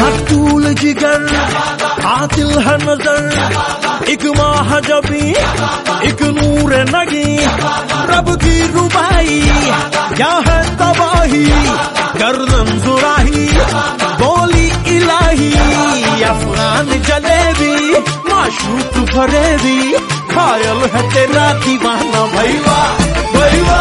[0.00, 1.22] मकतूल जिगर,
[2.06, 3.24] आतिल है नज़र,
[4.10, 5.26] एक माह जबी,
[6.08, 7.30] एक नूर नगी।
[8.12, 9.40] रब की रुबाई
[10.16, 11.44] क्या है तबाही,
[12.20, 13.46] गर्दन जुराही,
[14.22, 14.67] बोली
[15.08, 17.74] इलाही अफगान जलेबी,
[18.28, 19.78] माशूक फरेबी
[20.32, 22.76] खायल है तेरा दीवाना भैया
[23.34, 23.78] भैया,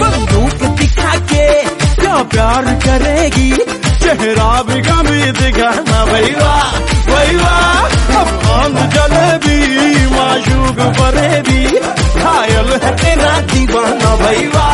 [0.00, 1.46] बंदूक दिखा के
[2.02, 3.50] क्या प्यार करेगी?
[4.02, 6.52] चेहरा भी गमी दिखाना भैया
[7.08, 7.54] भैया,
[8.20, 9.58] अफगान जलेबी,
[10.16, 11.62] माशूक फरेबी
[12.20, 14.68] खायल है तेरा दीवाना भैया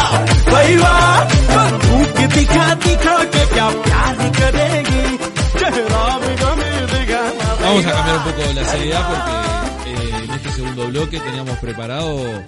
[0.51, 0.95] भैया,
[1.55, 2.94] बंदूक दिखा दिखा
[7.75, 12.45] Vamos a cambiar un poco la seriedad porque eh, en este segundo bloque teníamos preparado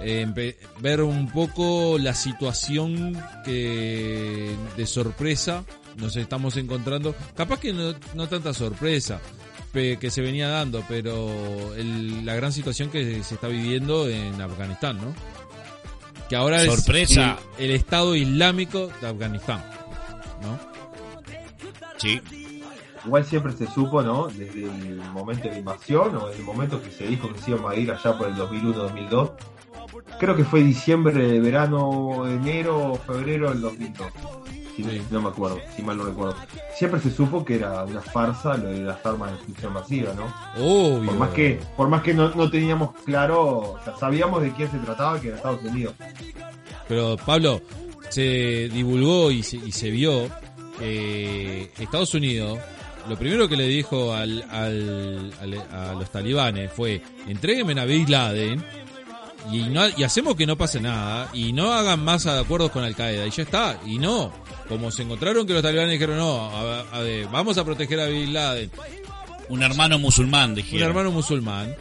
[0.00, 5.64] eh, ver un poco la situación que de sorpresa
[5.96, 7.14] nos estamos encontrando.
[7.36, 9.20] Capaz que no, no tanta sorpresa
[9.72, 14.40] pe- que se venía dando, pero el- la gran situación que se está viviendo en
[14.40, 15.14] Afganistán, ¿no?
[16.28, 17.38] Que ahora Sorpresa.
[17.58, 19.62] es el, el Estado Islámico de Afganistán,
[20.42, 20.58] ¿no?
[21.98, 22.20] Sí.
[23.06, 24.28] Igual siempre se supo, ¿no?
[24.28, 27.50] Desde el momento de la invasión o desde el momento que se dijo que se
[27.50, 29.30] iban a ir allá por el 2001-2002.
[30.18, 34.08] Creo que fue diciembre, verano, enero, febrero del 2002.
[34.74, 36.34] Si no- me acuerdo, si mal no recuerdo.
[36.76, 40.24] Siempre se supo que era una farsa lo de las armas de destrucción masiva, ¿no?
[40.60, 41.10] Obvio.
[41.10, 43.42] Por más que, por más que no, no teníamos claro,
[43.74, 45.94] o sea, sabíamos de quién se trataba, que era Estados Unidos.
[46.88, 47.60] Pero Pablo,
[48.08, 50.28] se divulgó y se, y se vio
[50.78, 52.58] que Estados Unidos,
[53.08, 58.10] lo primero que le dijo al, al- al- a los talibanes fue, entréguenme a Bin
[58.10, 58.64] Laden
[59.52, 62.96] y, no, y hacemos que no pase nada y no hagan más acuerdos con Al
[62.96, 63.78] Qaeda y ya está.
[63.86, 64.32] Y no,
[64.68, 68.06] como se encontraron que los talibanes dijeron, no, a- a ver, vamos a proteger a
[68.06, 68.70] Bin Laden,
[69.50, 70.88] Un hermano musulmán, un dijeron.
[70.88, 71.74] hermano musulmán.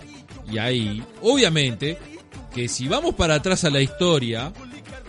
[0.51, 1.97] Y ahí, obviamente,
[2.53, 4.51] que si vamos para atrás a la historia,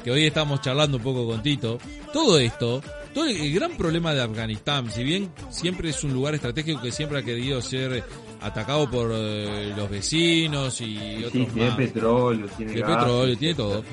[0.05, 1.79] que hoy estamos charlando un poco con Tito,
[2.13, 2.81] todo esto,
[3.15, 6.93] todo el, el gran problema de Afganistán, si bien siempre es un lugar estratégico que
[6.93, 8.05] siempre ha querido ser
[8.41, 11.77] atacado por eh, los vecinos y Sí, otros tiene más.
[11.79, 13.85] petróleo, tiene Tiene gas, petróleo, tiene todo.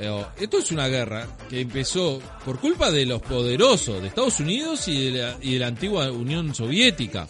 [0.00, 4.88] Eh, Esto es una guerra que empezó por culpa de los poderosos de Estados Unidos
[4.88, 7.28] y de la, y de la antigua Unión Soviética.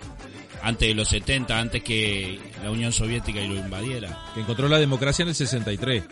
[0.62, 4.24] Antes de los 70, antes que la Unión Soviética lo invadiera.
[4.34, 6.04] que encontró la democracia en el 63.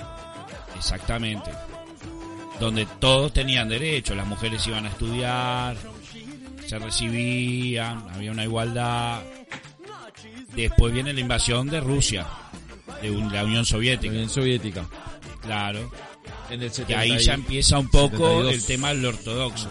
[0.77, 1.50] Exactamente.
[2.61, 5.77] Donde todos tenían derecho, las mujeres iban a estudiar,
[6.67, 9.23] se recibían, había una igualdad.
[10.55, 12.27] Después viene la invasión de Rusia,
[13.01, 14.87] de la Unión La Soviética, Unión Soviética.
[15.41, 15.91] claro.
[16.51, 18.55] En el Y 70 ahí ya empieza un poco 72.
[18.55, 19.69] el tema del ortodoxo.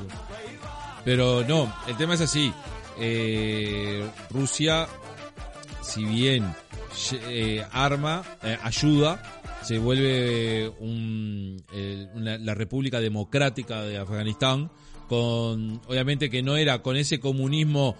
[1.03, 2.53] Pero no, el tema es así.
[2.99, 4.87] Eh, Rusia,
[5.81, 6.53] si bien
[7.27, 9.36] eh, arma, eh, ayuda,
[9.67, 14.69] se vuelve un, el- una- la República Democrática de Afganistán,
[15.09, 17.95] con obviamente que no era con ese comunismo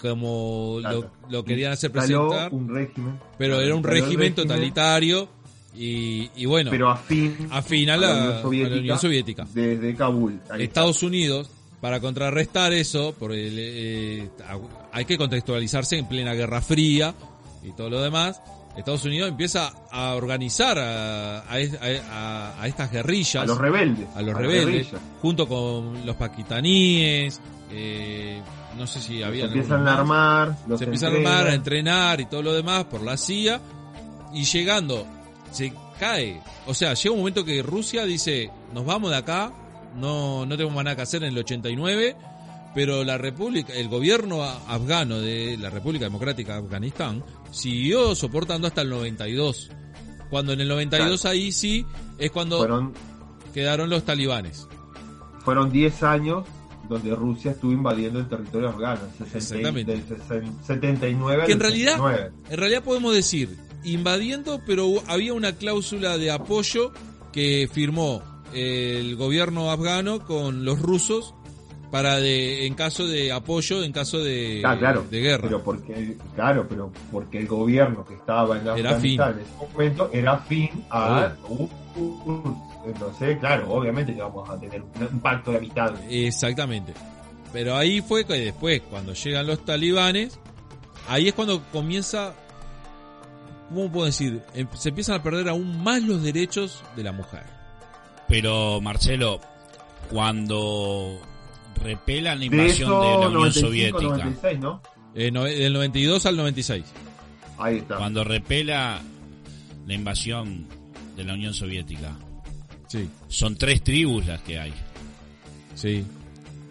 [0.00, 1.10] como Claro.
[1.22, 3.18] lo, lo querían hacer presentar, un régimen.
[3.36, 5.28] pero era un régimen totalitario
[5.74, 9.46] y, y bueno, Pero afín, afín a la, a la Unión Soviética.
[9.52, 10.40] Desde Kabul.
[10.58, 11.50] Estados Unidos,
[11.80, 14.28] para contrarrestar eso, porque eh,
[14.92, 17.14] hay que contextualizarse en plena Guerra Fría
[17.64, 18.40] y todo lo demás,
[18.76, 23.42] Estados Unidos empieza a organizar a, a, es- a- a estas guerrillas.
[23.42, 24.06] A los rebeldes.
[24.14, 24.88] a los rebeldes,
[25.20, 26.14] junto con los
[26.62, 27.40] paquistaníes,
[27.70, 28.40] eh,
[28.76, 29.44] no sé si Se había...
[29.46, 30.56] empiezan a armar.
[30.66, 33.60] Los se empiezan a armar, a entrenar y todo lo demás por la CIA
[34.32, 35.06] y llegando,
[35.50, 36.40] se cae.
[36.66, 39.52] O sea, llega un momento que Rusia dice, nos vamos de acá,
[39.96, 42.16] no, no tenemos más nada que hacer en el 89,
[42.74, 48.82] pero la República, el gobierno afgano de la República Democrática de Afganistán siguió soportando hasta
[48.82, 49.70] el 92.
[50.30, 51.86] Cuando en el 92 ahí sí
[52.18, 52.92] es cuando Fueron,
[53.54, 54.66] quedaron los talibanes.
[55.44, 56.44] fueron 10 años
[56.88, 59.00] donde Rusia estuvo invadiendo el territorio afgano.
[59.18, 59.92] 60 Exactamente.
[59.92, 62.32] Del 60 79 Que en al realidad, 69.
[62.50, 66.92] en realidad podemos decir invadiendo, pero había una cláusula de apoyo
[67.32, 71.34] que firmó el gobierno afgano con los rusos
[71.90, 75.42] para de en caso de apoyo, en caso de, Ah, claro, de guerra.
[75.42, 80.10] Pero porque, claro, pero porque el gobierno que estaba en Era Afganistán en ese momento
[80.12, 81.32] era fin a...
[81.48, 82.56] uh, uh, uh.
[82.86, 85.94] entonces, claro, obviamente que vamos a tener un, un pacto de amistad.
[86.08, 86.92] Exactamente.
[87.52, 90.38] Pero ahí fue que después, cuando llegan los talibanes,
[91.08, 92.34] ahí es cuando comienza
[93.68, 94.42] ¿cómo puedo decir?
[94.54, 97.44] Em- Se empiezan a perder aún más los derechos de la mujer.
[98.28, 99.40] Pero, Marcelo,
[100.10, 101.18] cuando
[101.78, 104.82] repela la De invasión eso, de la Unión 95, Soviética, 96, ¿no?
[105.14, 106.84] Eh, no- del 92 al 96.
[107.58, 107.96] Ahí está.
[107.96, 109.00] cuando repela
[109.86, 110.66] la invasión
[111.16, 112.16] de la Unión Soviética,
[112.86, 114.72] Sí, son tres tribus las que hay.
[115.74, 116.04] sí.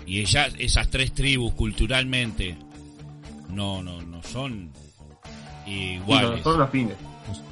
[0.06, 2.56] Y ellas, esas tres tribus culturalmente
[3.50, 4.72] no, no, no son
[5.66, 6.38] Sí, iguales.
[6.46, 6.96] no, son afines.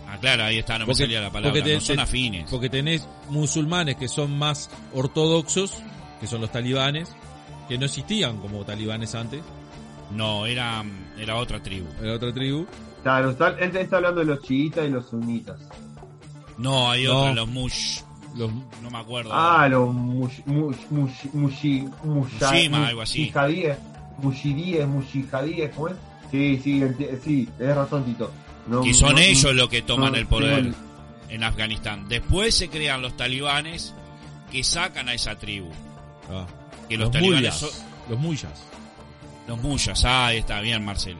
[0.07, 1.51] Ah, claro, ahí está, no me Porque- salía la palabra.
[1.51, 2.49] porque te- no son afines.
[2.49, 5.73] Porque tenés musulmanes que son más ortodoxos,
[6.21, 7.13] que son los talibanes,
[7.67, 9.41] que no existían como talibanes antes,
[10.11, 10.83] No, era,
[11.17, 11.87] era otra tribu.
[12.01, 12.65] era otra tribu.
[13.03, 15.59] Claro, está, él está hablando de los chiitas y los sunitas.
[16.57, 17.19] No, hay No.
[17.21, 17.99] otra, los mush.
[18.35, 18.51] Los,
[18.83, 19.31] No me acuerdo.
[19.33, 23.19] Ah, los mush, mush, mush, mushi, musha- Mushima, algo así.
[23.21, 23.77] mushihadíes,
[24.19, 25.95] mushidíes, mushihadíes, ¿cómo es?
[26.31, 26.83] Sí, sí,
[27.23, 28.31] sí, tenés razón, Tito.
[28.67, 30.73] No, y son no- ellos los que toman no el poder
[31.29, 32.07] en Afganistán.
[32.09, 33.93] Después se crean los talibanes
[34.51, 35.69] que sacan a esa tribu.
[36.29, 36.45] ah,
[36.89, 37.69] Que los, los talibanes son
[38.09, 38.51] Los muyas.
[39.47, 40.05] los muyas.
[40.05, 41.19] Ah, ahí está bien, Marcelo.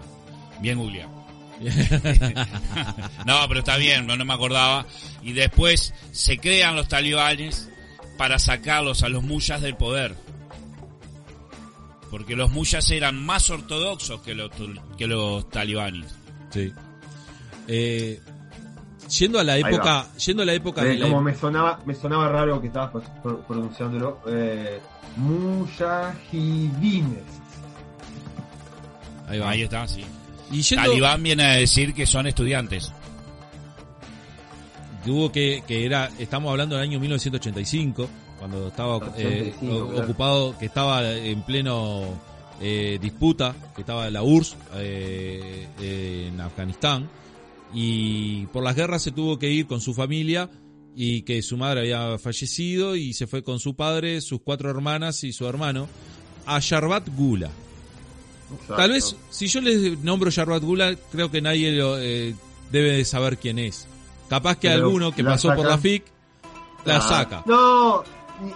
[0.59, 1.11] Bien googleado.
[3.25, 4.85] No, pero está bien, no, no me acordaba.
[5.23, 7.69] Y después se crean los talibanes
[8.17, 10.15] para sacarlos a los muyas del poder.
[12.11, 14.51] Porque los muyas eran más ortodoxos que los,
[14.97, 16.15] que los talibanes.
[16.51, 16.71] Sí.
[17.67, 18.21] Eh,
[19.09, 21.93] yendo a la época, yendo a la época Eh, de la, como me sonaba, me
[21.95, 24.21] sonaba raro que estabas pro- pro- pronunciándolo.
[24.27, 24.79] Eh,
[25.15, 27.23] mujahidines.
[29.27, 29.49] ahí va.
[29.51, 30.03] Ahí está, sí.
[30.51, 32.91] Y yendo, Talibán viene a decir que son estudiantes.
[35.03, 38.07] tuvo que, que era, estamos hablando del año 1985,
[38.39, 40.03] cuando estaba eh, 85, o- claro.
[40.03, 42.03] ocupado, que estaba en pleno
[42.61, 47.09] eh, disputa, que estaba la URSS eh, eh, en Afganistán,
[47.73, 50.49] y por las guerras se tuvo que ir con su familia
[50.95, 55.23] y que su madre había fallecido y se fue con su padre, sus cuatro hermanas
[55.23, 55.87] y su hermano
[56.45, 57.49] a Sharbat Gula.
[58.67, 62.35] Tal vez, si yo les nombro Sharbat Gula, creo que nadie lo, eh,
[62.71, 63.87] debe de saber quién es.
[64.29, 66.03] Capaz que Pero alguno que pasó por la FIC
[66.85, 67.43] la Ah, saca.
[67.45, 68.03] No,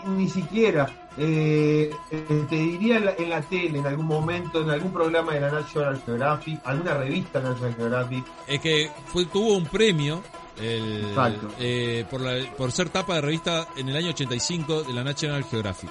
[0.05, 1.09] ni, ni siquiera.
[1.17, 5.33] Eh, eh, te diría en la, en la tele, en algún momento, en algún programa
[5.33, 8.23] de la National Geographic, alguna revista National Geographic.
[8.47, 10.23] Es que fue, tuvo un premio
[10.61, 11.49] el, Exacto.
[11.59, 15.43] eh, por, la- por ser tapa de revista en el año 85 de la National
[15.43, 15.89] Geographic.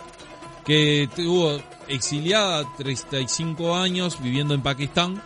[0.64, 5.22] Que estuvo exiliada 35 años viviendo en Pakistán,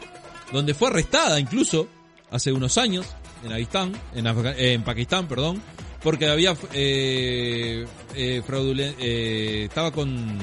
[0.52, 1.88] donde fue arrestada incluso
[2.30, 3.06] hace unos años
[3.40, 5.60] en Afganistán, en, eh, en Pakistán, perdón,
[6.02, 7.84] porque había eh,
[8.14, 10.38] eh, eh, estaba con,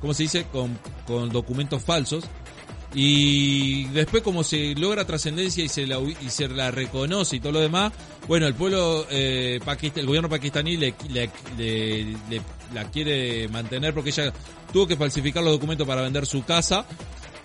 [0.00, 0.46] ¿cómo se dice?
[0.50, 2.24] Con, con documentos falsos
[2.94, 7.52] y después como se logra trascendencia y se la y se la reconoce y todo
[7.52, 7.92] lo demás
[8.26, 9.60] bueno el pueblo eh,
[9.94, 12.42] el gobierno pakistaní le, le- le- le-
[12.74, 14.32] la quiere mantener porque ella
[14.72, 16.86] tuvo que falsificar los documentos para vender su casa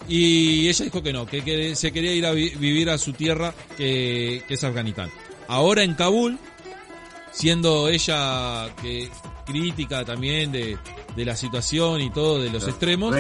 [0.08, 3.12] y ella dijo que no que, que se quería ir a vi- vivir a su
[3.14, 5.10] tierra que, que es Afganistán
[5.50, 6.40] ahora en Kabul
[7.34, 9.10] siendo ella que
[9.46, 10.78] crítica también de,
[11.16, 13.14] de la situación y todo de los extremos.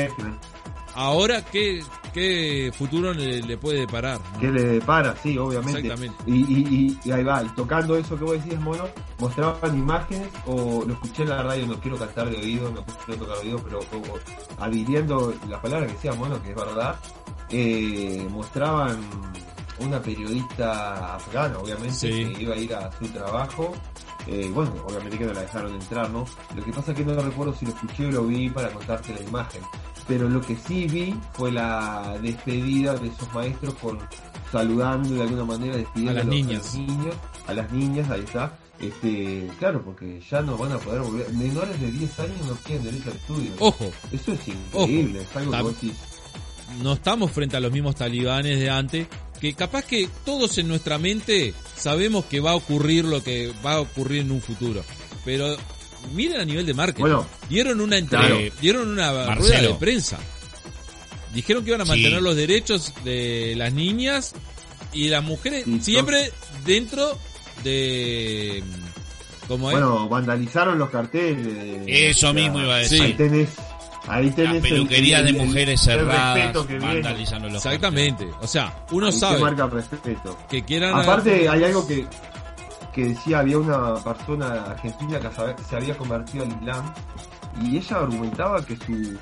[0.96, 1.81] Ahora, ¿qué,
[2.13, 4.19] qué futuro le, le puede deparar?
[4.33, 4.39] no?
[4.39, 5.80] que le depara, sí, obviamente.
[5.81, 6.24] Exactamente.
[6.27, 8.86] Y, y, y, y ahí va, y tocando eso que vos decías, mono,
[9.20, 13.22] mostraban imágenes, o lo escuché en la radio, no quiero cantar de oído, no quiero
[13.25, 14.13] tocar de oído, pero como
[14.60, 16.96] adhiriendo la palabra que decía mono, que es verdad,
[17.50, 18.98] eh, mostraban
[19.79, 22.34] una periodista afgana, obviamente, Sí.
[22.34, 23.74] que iba a ir a su trabajo.
[24.25, 26.24] Eh, bueno, obviamente que no la dejaron entrar, ¿no?
[26.55, 29.13] Lo que pasa es que no recuerdo si lo escuché o lo vi para contarte
[29.13, 29.62] la imagen.
[30.07, 34.00] Pero lo que sí vi fue la despedida de esos maestros con
[34.51, 36.63] saludando de alguna manera, despidiendo A las los- niñas.
[36.63, 37.15] los niños,
[37.48, 38.57] a las niñas, ahí está.
[38.79, 41.29] Este, claro, porque ya no van a poder volver.
[41.33, 43.51] Menores de 10 años no tienen derecho al estudio.
[43.60, 45.93] Ojo, Eso es increíble, es algo que vos decís,
[46.81, 49.07] no estamos frente a los mismos talibanes de antes,
[49.39, 53.75] que capaz que todos en nuestra mente sabemos que va a ocurrir lo que va
[53.75, 54.83] a ocurrir en un futuro.
[55.24, 55.55] Pero
[56.13, 57.01] miren a nivel de marketing.
[57.01, 58.38] Bueno, dieron una entre- claro.
[58.62, 59.36] dieron una Marcelo.
[59.39, 60.19] rueda de prensa.
[61.33, 61.89] Dijeron que iban a Sí.
[61.91, 64.33] mantener los derechos de las niñas
[64.91, 66.31] y las mujeres siempre
[66.65, 67.17] dentro
[67.63, 68.63] de
[69.48, 69.74] ¿cómo es?
[69.77, 71.43] Bueno, vandalizaron los carteles.
[71.86, 73.01] de- Eso o sea, mismo iba a decir.
[73.01, 73.50] Ahí tenés,
[74.07, 74.88] ahí tenés el-
[75.24, 76.93] de mujeres el cerradas, respeto que viene.
[76.93, 78.27] vandalizando los Exactamente.
[78.41, 80.38] O sea, uno Ahí sabe marca respeto.
[80.50, 82.05] que quieran Aparte, hay algo que,
[82.93, 86.93] que decía, había una persona argentina que se había convertido al Islam
[87.62, 89.17] y ella argumentaba que su,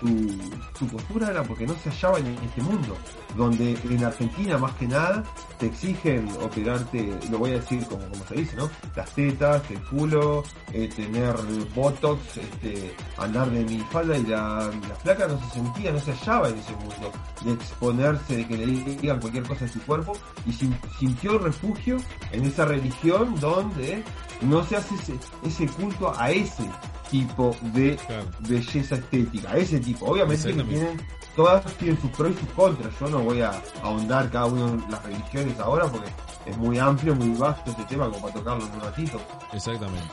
[0.00, 0.38] su,
[0.78, 2.96] su postura era porque no se hallaban en este mundo,
[3.36, 5.22] donde en Argentina más que nada
[5.58, 8.68] te exigen operarte, lo voy a decir como, como se dice, ¿no?
[8.94, 11.34] Las tetas, el culo, eh, tener
[11.74, 16.12] botox, este, andar de mi falda y la, la flaca no se sentía, no se
[16.12, 17.12] hallaba en ese mundo,
[17.44, 20.12] de exponerse, de que le digan cualquier cosa de su cuerpo,
[20.46, 21.96] y sin- sintió refugio
[22.32, 24.02] en esa religión donde
[24.42, 26.64] no se hace ese, ese culto a ese
[27.10, 28.26] tipo de Claro.
[28.40, 30.06] belleza estética, a ese tipo.
[30.06, 32.92] Obviamente que tienen, todas tienen sus pros y sus contras.
[33.00, 33.52] Yo no voy a
[33.82, 36.10] ahondar cada una de las religiones ahora porque
[36.46, 39.20] es muy amplio, muy vasto este tema como para tocarlo en un ratito.
[39.52, 40.08] Exactamente.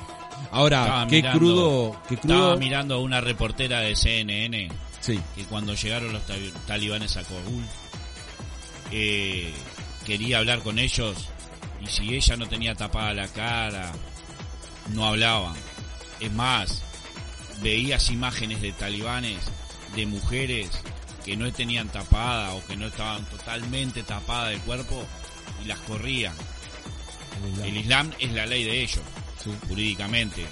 [0.52, 2.58] Ahora, Estaba qué mirando- crudo, qué Estaba crudo.
[2.58, 7.64] mirando a una reportera de CNN Sí, que cuando llegaron los tali- talibanes a Kabul
[8.92, 9.52] eh,
[10.06, 11.30] quería hablar con ellos
[11.82, 13.92] y si ella no tenía tapada la cara
[14.94, 15.56] no hablaban.
[16.20, 16.84] Es más,
[17.62, 19.38] veías imágenes de talibanes
[19.96, 20.70] de mujeres
[21.26, 25.06] que no tenían tapada o que no estaban totalmente tapadas del cuerpo
[25.64, 26.34] y las corrían.
[27.64, 29.02] El Islam es la ley de ellos,
[29.44, 29.50] sí.
[29.68, 30.44] jurídicamente.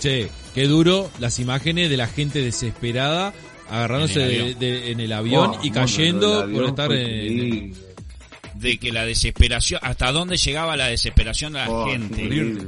[0.00, 3.32] Che, qué duro las imágenes de la gente desesperada
[3.70, 4.58] agarrándose En el de- avión.
[4.58, 7.74] de- en el avión Oh, y cayendo por estar en...
[8.54, 12.64] de que la desesperación, hasta dónde llegaba la desesperación de la Oh, es gente, increíble,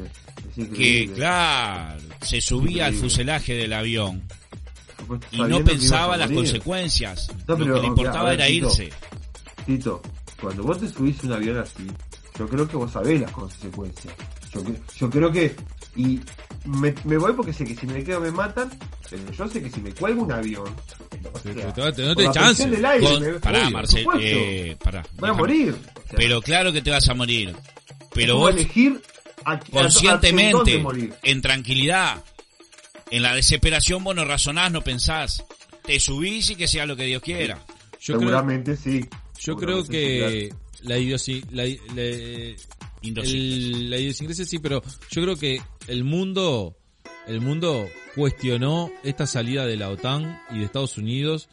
[0.56, 4.23] es que claro, se subía al fuselaje del avión
[5.30, 8.66] Y no pensaba a las consecuencias, No, lo que le importaba a ver, era Tito.
[8.68, 8.90] irse.
[9.66, 10.02] Tito,
[10.40, 11.87] cuando vos te subís a un avión así,
[12.38, 14.14] yo creo que vos sabés las consecuencias.
[14.52, 14.62] Yo,
[14.96, 15.54] yo creo que.
[15.96, 16.20] Y
[16.64, 18.70] me, me voy porque sé que si me quedo me matan,
[19.11, 20.64] pero yo sé que si me cuelgo un avión.
[21.32, 22.64] o sea, no te chance.
[22.64, 25.70] aire, Con- me- pará, Marcel, eh, pará, voy a morir.
[25.94, 27.54] O sea, Pero claro que te vas a morir.
[28.12, 29.00] Pero vos elegir
[29.44, 31.14] a- a- a- conscientemente, dónde morir.
[31.23, 32.23] en tranquilidad,
[33.16, 35.44] en la desesperación vos no razonás, no pensás.
[35.85, 37.56] Te subís y que sea lo que Dios quiera.
[38.00, 39.06] Yo creo, Seguramente sí.
[39.38, 40.52] yo creo que
[40.83, 42.56] la, idiosi- la, la-
[43.02, 43.35] Idiosincrasia.
[43.35, 46.76] el- la idiosincrasia sí, pero yo creo que el mundo,
[47.26, 51.49] el mundo cuestionó esta salida de la OTAN y de Estados Unidos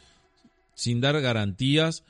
[0.74, 2.04] sin dar garantías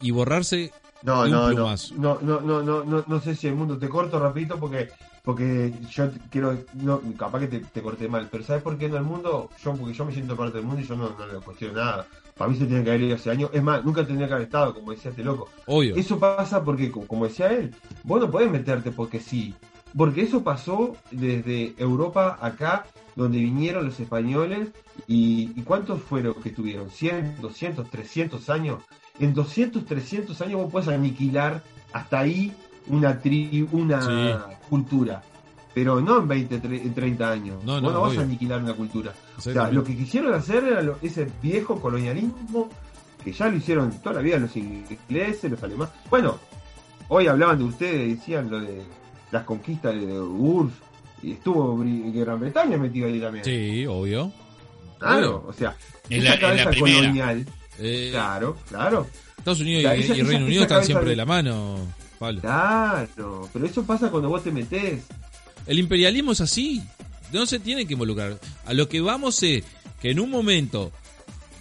[0.00, 0.72] y borrarse
[1.02, 4.58] No, no, no, no, no, no, no, no sé si el mundo te corto rapidito
[4.58, 4.88] porque
[5.28, 8.96] porque yo quiero, no, capaz que te, te corté mal, pero ¿sabes por qué no
[8.96, 9.50] el mundo?
[9.62, 12.06] Yo, porque yo me siento parte del mundo y yo no, no le cuestiono nada.
[12.34, 13.50] Para mí se tiene que haber ido hace años.
[13.52, 15.50] Es más, nunca tendría que haber estado, como decía este loco.
[15.66, 15.96] Obvio.
[15.96, 19.54] Eso pasa porque, co- como decía él, vos no podés meterte porque sí.
[19.94, 24.70] Porque eso pasó desde Europa acá, donde vinieron los españoles.
[25.06, 26.88] ¿Y, y cuántos fueron que tuvieron?
[26.88, 28.82] ¿100, 200, 300 años?
[29.20, 32.50] En 200, 300 años vos podés aniquilar hasta ahí
[32.90, 34.54] una tri, una Sí.
[34.68, 35.22] cultura.
[35.74, 37.62] Pero no en 20, tre- en 30 años.
[37.64, 38.20] No, no, no vas obvio.
[38.20, 39.12] a aniquilar una cultura.
[39.36, 42.68] O sea, lo que quisieron hacer era lo- ese viejo colonialismo
[43.22, 45.92] que ya lo hicieron toda la vida los ingleses, los alemanes.
[46.10, 46.38] Bueno,
[47.08, 48.82] hoy hablaban de ustedes, decían lo de
[49.30, 50.72] las conquistas de URSS,
[51.22, 53.44] y estuvo Gran Bretaña metido ahí también.
[53.44, 54.32] Sí, obvio.
[54.98, 55.76] Claro, o sea,
[56.10, 56.98] En esa la- en la primera.
[56.98, 57.46] colonial,
[57.80, 61.10] Eh, claro, claro, Estados Unidos Ya, y, esa- y esa- Reino Unido esa están siempre
[61.10, 61.76] de la mano,
[62.18, 62.40] Pablo.
[62.40, 65.02] claro, pero eso pasa cuando vos te metés.
[65.66, 66.82] El imperialismo es así.
[67.32, 68.38] No se tiene que involucrar.
[68.64, 69.62] A lo que vamos es
[70.00, 70.90] que en un momento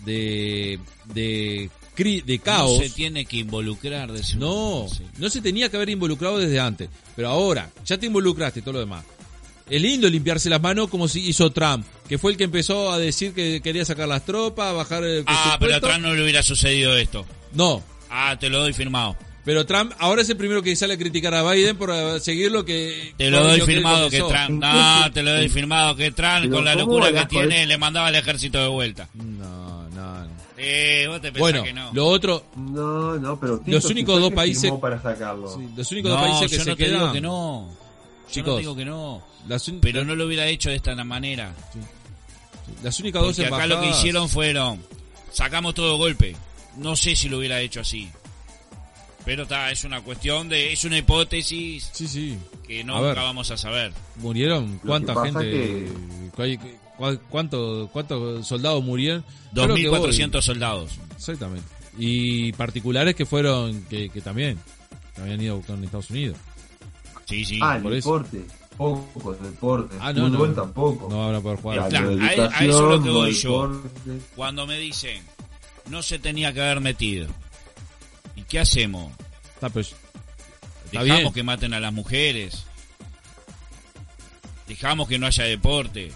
[0.06, 0.80] de
[1.14, 5.04] de, cri- de caos No se tiene que involucrar de su no, sí.
[5.18, 6.90] no se tenía que haber involucrado desde antes.
[7.16, 9.04] Pero ahora, ya te involucraste, todo lo demás.
[9.70, 12.98] Es lindo limpiarse las manos como si hizo Trump, que fue el que empezó a
[12.98, 15.88] decir que quería sacar las tropas, bajar el Ah, pero presupuesto.
[15.88, 17.26] atrás no le hubiera sucedido esto.
[17.54, 19.18] No, Ah, te lo doy firmado.
[19.48, 22.52] Pero Trump ahora es el primero que sale a criticar a Biden por eh, seguir
[22.52, 23.14] lo que...
[23.16, 24.18] Te lo doy firmado que.
[24.18, 24.62] Trump.
[24.62, 28.08] No, te lo doy firmado que Trump con la ¿cómo locura que tiene le mandaba
[28.08, 29.08] al ejército de vuelta.
[29.14, 30.28] No, no, no.
[30.58, 31.94] Eh, vos te pensás Bueno, que no.
[31.94, 35.48] lo otro, No, no, pero Tito, Los únicos dos países- para sacarlo.
[35.48, 37.00] sí, los únicos dos países que yo se no te quedan...
[37.00, 37.70] digo que no.
[38.28, 39.24] Yo Chicos, no digo que no.
[39.80, 41.54] Pero no lo hubiera hecho de esta manera.
[42.84, 44.84] las únicas dos Porque acá lo que hicieron fueron,
[45.32, 46.36] sacamos todo golpe.
[46.76, 48.10] No sé si lo hubiera hecho así.
[49.28, 52.38] Pero está, es una cuestión de, es una hipótesis Sí, sí.
[52.66, 53.10] que A no ver.
[53.10, 53.92] nunca vamos a saber.
[54.16, 55.88] murieron que cuánta gente
[56.34, 56.60] cuál-
[56.98, 60.92] cuál- cuánto cuántos soldados murieron Yo creo que 2.400 soldados.
[61.16, 61.68] exactamente
[62.00, 64.58] y particulares que fueron que, que también
[65.14, 66.38] que habían ido con Estados Unidos
[67.26, 67.60] Sí, sí.
[67.62, 68.14] Ah, el por eso.
[68.20, 68.46] deporte.
[68.78, 69.96] Poco deporte.
[70.00, 70.46] Ah, no, no.
[70.54, 71.10] tampoco.
[71.10, 73.68] no a poder jugar de a- a eso es lo que voy yo.
[73.68, 74.26] deporte.
[74.38, 75.22] Cuando me dicen,
[75.90, 77.28] no se tenía que haber metido.
[78.48, 79.12] ¿Y qué hacemos?
[79.56, 79.88] Está, pues,
[80.86, 82.64] está Dejamos bien que maten a las mujeres.
[84.68, 86.12] Dejamos que no haya deporte.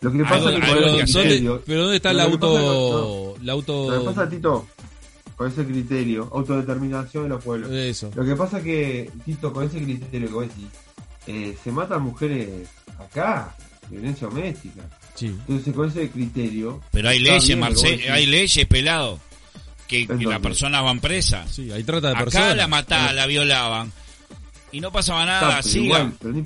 [0.00, 1.22] Lo que le pasa es que algo con que ese hacer.
[1.22, 2.46] criterio, ¿Dónde- pero ¿dónde está el pasa auto?
[2.46, 4.04] es que el Lo que auto.
[4.14, 4.68] pasa, Tito,
[5.36, 7.70] con ese criterio, autodeterminación de los pueblos.
[7.70, 8.10] Eso.
[8.14, 10.66] Lo que pasa es que, Tito, con ese criterio que vos decís,
[11.26, 12.66] eh, se matan mujeres
[12.98, 13.54] acá,
[13.90, 14.82] violencia doméstica.
[15.14, 15.26] Sí.
[15.26, 16.80] Entonces, con ese criterio.
[16.92, 18.10] Pero hay leyes, bien lo que vos Marce, decís.
[18.10, 19.20] hay leyes, pelado,
[19.90, 21.50] que, que ¿En las personas van presas.
[21.50, 22.56] Sí, hay trata de Acá personas.
[22.56, 23.92] la mataban, la violaban
[24.72, 25.84] y no pasaba Está, nada, pero siga.
[25.84, 26.44] igual, pero ni-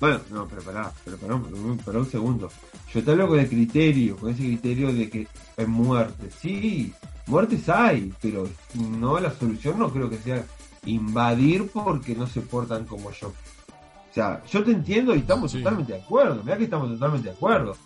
[0.00, 2.50] Bueno, no, pero pará, pero pará, un- pará un segundo.
[2.92, 6.30] Yo te hablo con el criterio, con ese criterio de que es muerte.
[6.40, 6.92] Sí,
[7.26, 10.44] muertes hay, pero no la solución no creo que sea
[10.86, 13.28] invadir porque no se portan como yo.
[13.28, 15.58] O sea, yo te entiendo y estamos Sí.
[15.58, 16.40] totalmente de acuerdo.
[16.44, 17.76] Mira que estamos totalmente de acuerdo.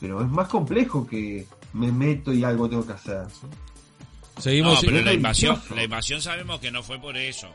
[0.00, 3.22] Pero es más complejo que me meto y algo tengo que hacer.
[4.38, 4.74] Seguimos.
[4.82, 7.48] No, pero la invasión, la invasión sabemos que no fue por eso.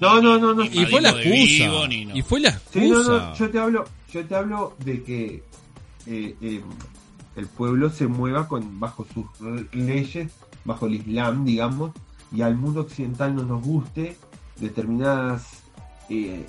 [0.00, 0.64] No, no, no, no.
[0.64, 1.30] Y y fue la excusa.
[1.36, 2.16] vivo, ni no.
[2.16, 3.12] Y fue la Sí, no, excusa.
[3.30, 5.42] no, yo te hablo, yo te hablo de que
[6.06, 6.60] eh, eh,
[7.36, 9.26] el pueblo se mueva con bajo sus
[9.72, 10.32] leyes,
[10.64, 11.92] bajo el Islam, digamos,
[12.32, 14.16] y al mundo occidental no nos guste
[14.56, 15.62] determinadas
[16.08, 16.44] eh,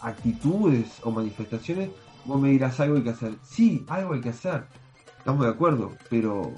[0.00, 1.90] actitudes o manifestaciones,
[2.24, 3.32] vos me dirás algo hay que hacer.
[3.48, 4.64] Sí, algo hay que hacer.
[5.18, 6.52] Estamos de acuerdo, pero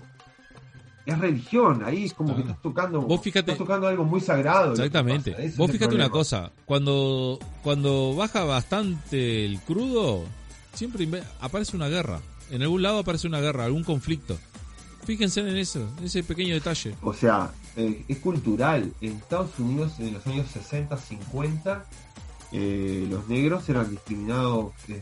[1.06, 2.44] es religión, ahí es como que Ah.
[2.46, 4.72] estás tocando, Vos fíjate- estás tocando algo muy sagrado.
[4.72, 5.32] Exactamente.
[5.32, 10.24] pasa, Vos fíjate una cosa, cuando cuando baja bastante el crudo,
[10.72, 11.08] siempre
[11.40, 12.20] aparece una guerra.
[12.50, 14.36] En algún lado aparece una guerra, algún conflicto.
[15.04, 16.94] Fíjense en eso, en ese pequeño detalle.
[17.02, 18.92] O sea, eh, es cultural.
[19.02, 21.84] En Estados Unidos, en los años 60, 50,
[22.52, 25.00] eh, los negros eran discriminados, eh,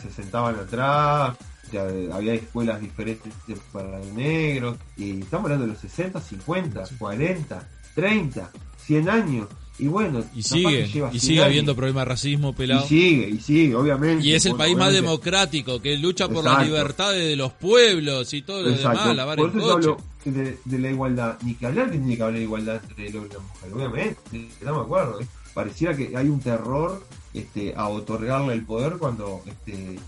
[0.00, 1.36] se sentaban atrás,
[1.72, 3.32] ya, eh, había escuelas diferentes
[3.72, 4.76] para negros.
[4.96, 8.50] Y estamos hablando de los 60, 50, 40, 30,
[8.86, 9.48] 100 años.
[9.78, 12.86] Y bueno, Y sigue, y 100 sigue habiendo problemas de racismo Y pelado.
[12.86, 14.24] sigue, y sigue, obviamente.
[14.24, 15.06] Y es el país más obviamente.
[15.08, 16.64] democrático, que lucha por las Exacto.
[16.72, 19.00] libertades de los pueblos y todo lo Exacto.
[19.00, 19.88] demás, lavar Por el eso coche.
[19.88, 19.96] hablo
[20.42, 21.38] de, de la igualdad.
[21.42, 24.18] Ni que hablar que tiene que haber igualdad entre el hombre y la mujer, obviamente.
[24.52, 25.20] Estamos de acuerdo.
[25.20, 25.26] ¿eh?
[25.54, 27.02] Pareciera que hay un terror
[27.34, 29.98] este, a otorgarle el poder cuando este, eh,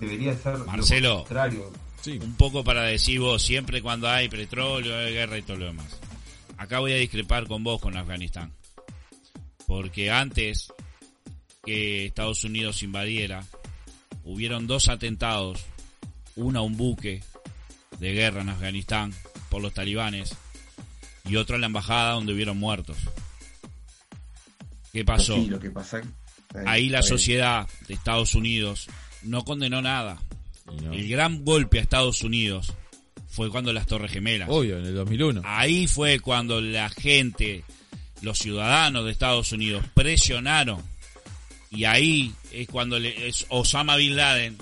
[0.00, 1.08] debería ser Marcelo.
[1.08, 1.70] lo contrario.
[2.00, 2.18] Sí.
[2.22, 5.98] Un poco para decir vos, siempre cuando hay petróleo, hay guerra y todo lo demás.
[6.56, 8.52] Acá voy a discrepar con vos con Afganistán.
[9.66, 10.72] Porque antes
[11.64, 13.44] que Estados Unidos invadiera,
[14.24, 15.60] hubieron dos atentados,
[16.36, 17.22] uno a un buque
[17.98, 19.12] de guerra en Afganistán
[19.50, 20.34] por los talibanes
[21.26, 22.96] y otro en la embajada donde hubieron muertos.
[24.92, 25.36] ¿Qué pasó?
[25.36, 26.00] Sí, lo que pasa.
[26.66, 28.88] Ahí la sociedad de Estados Unidos
[29.22, 30.20] no condenó nada.
[30.82, 30.92] No.
[30.92, 32.72] El gran golpe a Estados Unidos
[33.28, 34.48] fue cuando las Torres Gemelas.
[34.50, 35.42] Obvio, en el 2001.
[35.44, 37.64] Ahí fue cuando la gente,
[38.22, 40.82] los ciudadanos de Estados Unidos presionaron
[41.70, 44.56] y ahí es cuando le- es Osama Bin Laden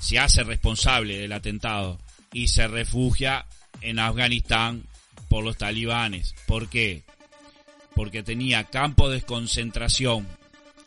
[0.00, 1.98] se hace responsable del atentado
[2.32, 3.46] y se refugia
[3.82, 4.84] en Afganistán
[5.28, 6.34] por los talibanes.
[6.46, 7.02] ¿Por qué?
[7.94, 10.26] Porque tenía campos de concentración,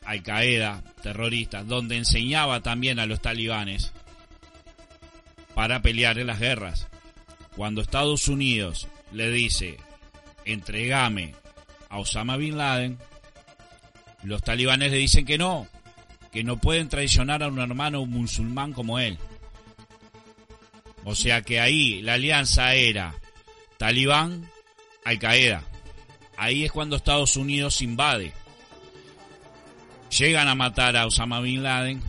[0.09, 3.91] Al Qaeda, terroristas, donde enseñaba también a los talibanes
[5.53, 6.87] para pelear en las guerras.
[7.55, 9.77] Cuando Estados Unidos le dice,
[10.45, 11.35] entregame
[11.89, 12.97] a Osama Bin Laden,
[14.23, 15.67] los talibanes le dicen que no,
[16.31, 19.19] que no pueden traicionar a un hermano musulmán como él.
[21.03, 23.13] O sea que ahí la alianza era
[23.77, 24.49] Talibán,
[25.05, 25.63] Al Qaeda.
[26.35, 28.33] Ahí es cuando Estados Unidos invade.
[30.17, 32.01] Llegan a matar a Osama Bin Laden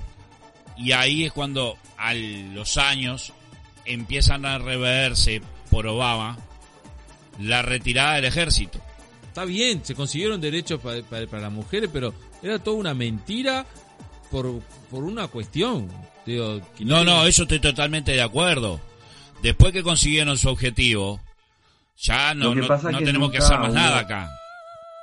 [0.76, 3.32] y ahí es cuando a los años
[3.84, 6.38] empiezan a reverse por Obama
[7.38, 8.80] la retirada del ejército.
[9.28, 13.64] Está bien, se consiguieron derechos pa- pa- para, las mujeres, pero era toda una mentira
[14.30, 14.60] por,
[14.90, 15.88] por una cuestión.
[16.26, 18.80] Digo, que No, no, eso estoy totalmente de acuerdo.
[19.42, 21.20] Después que consiguieron su objetivo,
[21.98, 24.30] ya no, no- pasa no que tenemos que hacer más nada acá.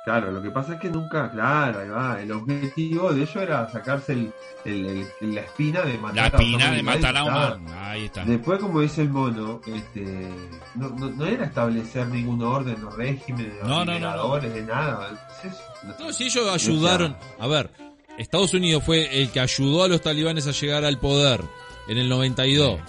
[0.08, 2.22] Claro, lo que pasa es que nunca, claro, ahí va.
[2.22, 4.32] El objetivo de ellos era sacarse el,
[4.64, 7.24] el- el- la espina de matar La a espina de matar a
[7.56, 7.68] un...
[7.74, 8.24] Ahí está.
[8.24, 10.30] Después, como dice el mono, este,
[10.76, 13.92] no, no, no era establecer ningún orden o régimen de No, no, no, no.
[13.92, 15.28] liberadores, de nada.
[15.44, 15.62] Es eso.
[16.00, 17.14] No, si ellos ayudaron.
[17.38, 17.70] A ver,
[18.16, 21.42] Estados Unidos fue el que ayudó a los talibanes a llegar al poder
[21.86, 22.80] en el 92.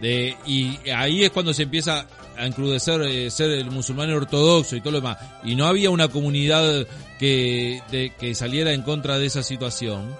[0.00, 4.80] De, y ahí es cuando se empieza a encrudecer eh, ser el musulmán ortodoxo y
[4.80, 5.18] todo lo demás.
[5.44, 6.86] Y no había una comunidad
[7.18, 10.16] que, de- que saliera en contra de esa situación.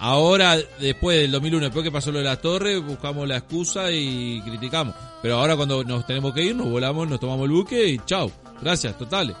[0.00, 4.40] Ahora, después del 2001, después que pasó lo de la torre, buscamos la excusa y
[4.42, 4.94] criticamos.
[5.22, 8.30] Pero ahora cuando nos tenemos que ir, nos volamos, nos tomamos el buque y chao.
[8.62, 9.34] Gracias, totales.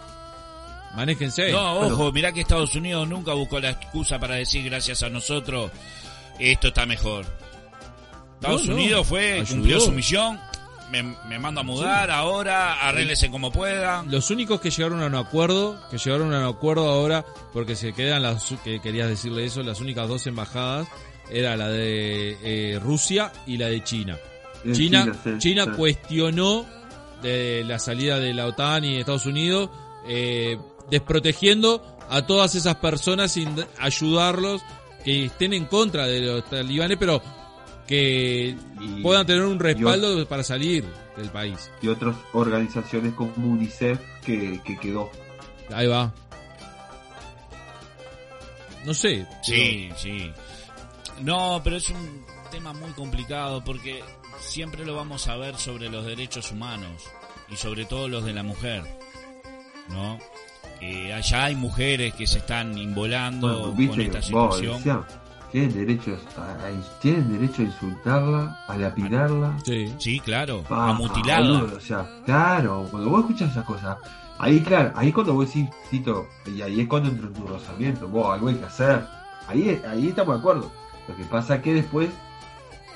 [0.96, 1.52] Manéjense.
[1.52, 5.70] No, ojo, mirá que Estados Unidos nunca buscó la excusa para decir gracias a nosotros,
[6.40, 7.24] esto está mejor.
[8.34, 8.74] Estados No, no.
[8.80, 9.46] Unidos fue, Ayudó.
[9.48, 10.40] cumplió su misión,
[10.90, 14.10] me, me mando a mudar ahora, arréglese como puedan.
[14.10, 17.92] Los únicos que llegaron a un acuerdo, que llegaron a un acuerdo ahora, porque se
[17.92, 20.88] quedan las, que querías decirle eso, las únicas dos embajadas,
[21.30, 24.18] era la de eh, Rusia y la de China.
[24.72, 25.70] China, China, sí, China sí.
[25.76, 26.66] cuestionó
[27.22, 29.70] de la salida de la OTAN y de Estados Unidos,
[30.06, 30.58] eh,
[30.90, 34.62] desprotegiendo a todas esas personas sin ayudarlos
[35.04, 37.22] que estén en contra de los talibanes, pero
[37.88, 40.84] que Y- puedan tener un respaldo para salir
[41.16, 41.70] del país.
[41.82, 45.10] y otras organizaciones como UNICEF que, que quedó.
[45.74, 46.12] Ahí va.
[48.84, 49.26] No sé.
[49.42, 50.30] Sí, sí.
[51.22, 54.02] No, pero es un tema muy complicado porque
[54.38, 57.02] siempre lo vamos a ver sobre los derechos humanos
[57.50, 58.84] y sobre todo los de la mujer,
[59.88, 60.18] ¿no?
[60.78, 65.04] Que allá hay mujeres que se están involando Bueno, con esta situación.
[65.50, 69.92] Tienen derecho a, a- tienen derecho a insultarla, a lapidarla, Sí.
[69.98, 71.60] Sí, claro, Ah, a mutilarla.
[71.60, 73.96] boludo, o sea, claro, cuando vos escuchas esas cosas,
[74.38, 78.08] ahí claro, ahí cuando vos decís, Tito, y ahí es cuando entra en tu rozamiento,
[78.08, 79.04] vos, algo hay que hacer.
[79.48, 80.70] Ahí, ahí estamos de acuerdo.
[81.08, 82.10] Lo que pasa es que después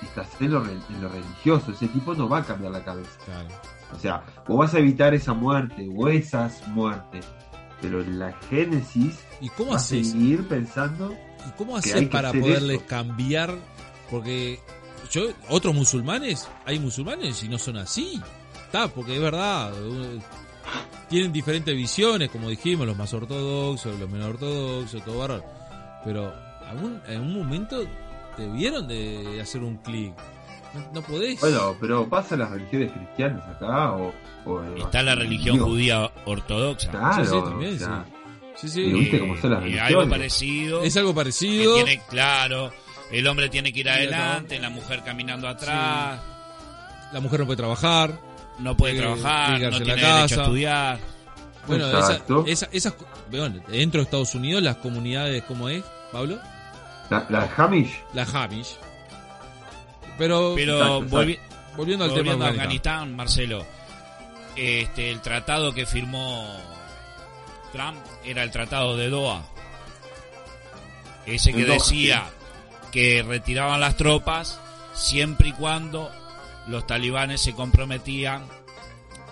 [0.03, 3.11] estás en lo, en lo religioso, ese tipo no va a cambiar la cabeza.
[3.25, 3.49] Claro.
[3.95, 7.27] O sea, vos vas a evitar esa muerte o esas muertes,
[7.81, 11.15] pero en la génesis ¿Y cómo vas a seguir pensando
[11.49, 12.87] ¿Y cómo que para hacer poderles eso?
[12.87, 13.55] cambiar?
[14.11, 14.59] Porque
[15.11, 18.21] yo, otros musulmanes, hay musulmanes y no son así.
[18.67, 19.73] Está, porque es verdad.
[19.73, 20.21] uh,
[21.09, 25.45] Tienen diferentes visiones, como dijimos, los más ortodoxos, los menos ortodoxos, todo bárbaro.
[26.05, 26.33] Pero
[26.69, 27.85] algún- en un momento
[28.37, 30.15] te vieron de hacer un clic.
[30.73, 31.39] No, no podés.
[31.41, 34.11] Bueno, pero pasa en las religiones cristianas acá o,
[34.47, 36.91] o Está la religión digo, judía ortodoxa.
[36.91, 38.13] Claro, Sí, sí, también, o sea, sí,
[38.69, 38.81] sí.
[38.83, 39.89] y viste cómo son las religiones.
[39.95, 40.83] algo parecido.
[40.83, 41.75] Es algo que parecido.
[41.77, 42.73] tiene claro,
[43.11, 46.21] el hombre tiene que ir adelante, la mujer caminando atrás,
[47.13, 48.19] La mujer no puede trabajar.
[48.59, 50.43] no puede Tiene trabajar, no en tiene la derecho a casa.
[50.43, 50.99] estudiar.
[51.67, 52.45] Bueno, esa, Exacto.
[52.47, 52.95] esa- esas,
[53.31, 56.39] bueno, dentro de Estados Unidos, las comunidades, ¿cómo es, Pablo?
[57.11, 58.77] La, la Hamish, La Hamish.
[60.19, 61.39] Pero, Pero Exacto, volvi-
[61.77, 62.95] volviendo al volviendo tema de Afganistán.
[62.95, 63.67] Afganistán, Marcelo,
[64.57, 66.57] este, el tratado que firmó
[67.73, 69.43] Trump era el tratado de Doha.
[71.27, 72.25] Ese que decía
[72.91, 74.61] que retiraban las tropas
[74.95, 76.11] siempre y cuando
[76.69, 78.45] los talibanes se comprometían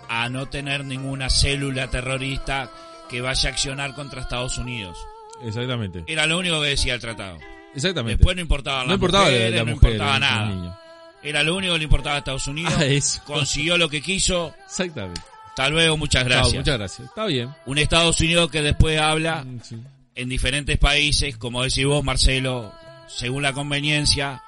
[0.08, 2.70] a no tener ninguna célula terrorista
[3.08, 4.98] que vaya a accionar contra Estados Unidos.
[5.42, 6.04] Exactamente.
[6.06, 7.38] Era lo único que decía el tratado.
[7.74, 8.18] Exactamente.
[8.18, 10.80] Después no importaba no importaba la, la no importaba nada.
[11.22, 12.74] Era lo único que le importaba a Estados Unidos.
[12.76, 13.20] Ah, eso.
[13.24, 14.54] Consiguió lo que quiso.
[14.64, 15.20] Exactamente.
[15.50, 16.54] Hasta luego, muchas Chao, gracias.
[16.56, 17.08] muchas gracias.
[17.08, 17.50] Está bien.
[17.66, 19.82] Un Estados Unidos que después habla Mm, sí.
[20.14, 22.72] en diferentes países, como decís vos, Marcelo,
[23.06, 24.42] según la conveniencia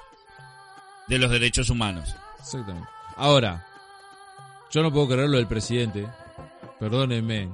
[1.08, 2.14] de los derechos humanos.
[2.40, 2.88] Exactamente.
[3.16, 3.66] Ahora,
[4.70, 6.06] yo no puedo creer lo del presidente.
[6.80, 7.48] Perdónenme.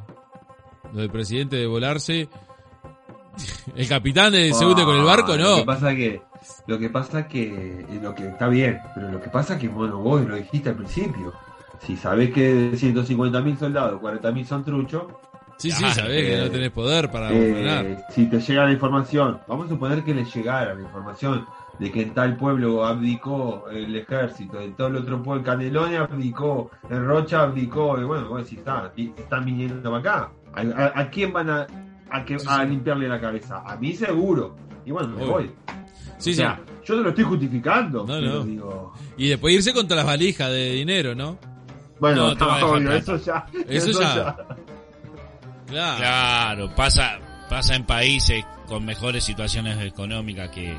[0.92, 2.28] Lo del presidente de volarse.
[3.76, 5.66] El capitán de se hunde con el barco, Ah, Lo que no.
[5.66, 6.22] pasa que,
[6.66, 10.22] lo que pasa que, lo que está bien, pero lo que pasa que, bueno, vos
[10.22, 11.32] lo dijiste al principio.
[11.80, 15.04] Si sabés que de 150.000 soldados, 40.000 son truchos,
[15.58, 19.40] Sí, sí, sabés que eh, no tenés poder para eh, si te llega la información,
[19.48, 21.46] vamos a suponer que les llegara la información
[21.80, 26.70] de que en tal pueblo abdicó el ejército, en todo el otro pueblo, Canelones abdicó,
[26.88, 30.30] en Rocha abdicó, y bueno, vos decís, está, y están viniendo para acá.
[30.54, 31.66] ¿A, a- a quién van a,
[32.10, 33.60] a, que, a limpiarle la cabeza?
[33.66, 34.54] A mí seguro.
[34.86, 35.32] Y bueno, me Obvio.
[35.32, 35.50] voy.
[36.18, 38.44] Sí, o sea, yo no lo estoy justificando, No, no.
[38.44, 41.36] digo, Y después irse contra las valijas de dinero, ¿no?
[42.00, 42.96] Bueno, No, dejar obvio, plata.
[42.98, 44.36] eso ya, Eso ya.
[45.66, 45.98] Claro.
[45.98, 50.74] Claro, pasa, pasa en países con mejores situaciones económicas que,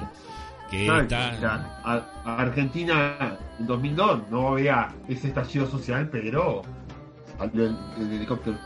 [0.71, 1.31] que Claro, esta.
[1.35, 6.63] o sea, a, a Argentina en 2002 no había ese estallido social, pero
[7.37, 8.57] salió el, el helicóptero.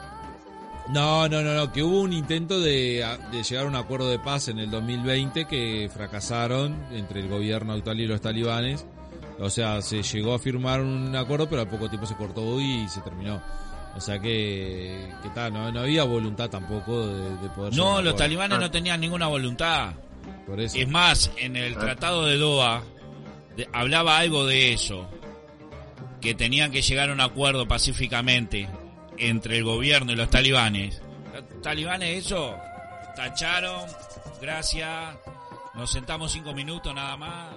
[0.89, 4.19] No, no, no, no, que hubo un intento de, de llegar a un acuerdo de
[4.19, 8.85] paz en el 2020 que fracasaron entre el gobierno actual y los talibanes.
[9.43, 12.87] O sea, se llegó a firmar un acuerdo, pero al poco tiempo se cortó y
[12.87, 13.41] se terminó.
[13.95, 17.75] O sea que, que tal, no, no había voluntad tampoco de, de poder...
[17.75, 19.93] No, los talibanes no tenían ninguna voluntad.
[20.47, 20.77] Por eso.
[20.77, 22.81] Es más, en el Tratado de Doha
[23.55, 25.07] de- hablaba algo de eso,
[26.21, 28.67] que tenían que llegar a un acuerdo pacíficamente
[29.17, 31.01] entre el gobierno y los talibanes.
[31.33, 32.55] Los talibanes eso
[33.15, 33.85] tacharon,
[34.41, 35.15] gracias,
[35.75, 37.49] nos sentamos cinco minutos nada más,